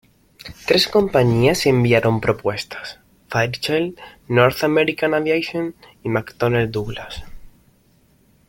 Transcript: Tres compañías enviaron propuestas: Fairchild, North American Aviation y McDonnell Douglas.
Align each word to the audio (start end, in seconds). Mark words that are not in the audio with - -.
Tres 0.65 0.87
compañías 0.87 1.67
enviaron 1.67 2.21
propuestas: 2.21 2.99
Fairchild, 3.29 3.99
North 4.27 4.63
American 4.63 5.13
Aviation 5.13 5.75
y 6.03 6.09
McDonnell 6.09 6.71
Douglas. 6.71 7.23